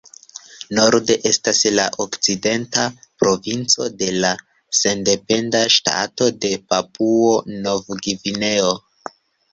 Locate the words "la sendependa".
4.25-5.61